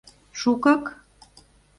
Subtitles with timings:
[0.39, 0.83] Шукак?